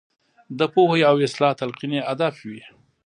د 0.59 0.61
پوهې 0.73 1.01
او 1.09 1.15
اصلاح 1.27 1.53
تلقین 1.59 1.91
یې 1.97 2.01
هدف 2.09 2.35
وي. 2.47 2.61